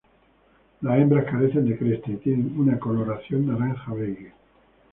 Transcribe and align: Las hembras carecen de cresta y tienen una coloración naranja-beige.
Las 0.81 0.97
hembras 0.97 1.25
carecen 1.25 1.69
de 1.69 1.77
cresta 1.77 2.09
y 2.09 2.15
tienen 2.15 2.59
una 2.59 2.79
coloración 2.79 3.45
naranja-beige. 3.45 4.33